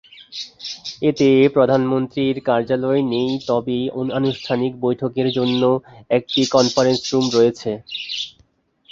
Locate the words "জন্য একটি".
5.37-6.41